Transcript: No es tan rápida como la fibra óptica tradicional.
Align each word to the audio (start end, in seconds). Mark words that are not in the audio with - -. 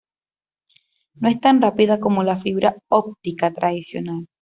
No 1.13 1.29
es 1.29 1.39
tan 1.39 1.61
rápida 1.61 1.99
como 1.99 2.23
la 2.23 2.35
fibra 2.35 2.75
óptica 2.89 3.53
tradicional. 3.53 4.27